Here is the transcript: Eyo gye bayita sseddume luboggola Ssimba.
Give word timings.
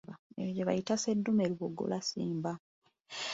Eyo 0.39 0.49
gye 0.55 0.67
bayita 0.67 0.93
sseddume 0.97 1.43
luboggola 1.51 1.97
Ssimba. 2.01 2.51